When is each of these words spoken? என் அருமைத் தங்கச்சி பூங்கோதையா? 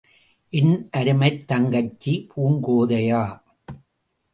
என் 0.53 0.87
அருமைத் 0.91 1.47
தங்கச்சி 1.47 2.13
பூங்கோதையா? 2.31 3.23